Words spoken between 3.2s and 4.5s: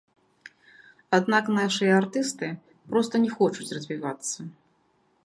не хочуць развівацца.